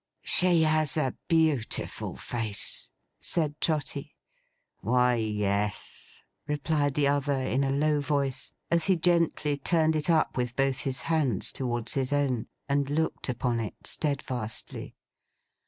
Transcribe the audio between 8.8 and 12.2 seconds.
he gently turned it up with both his hands towards his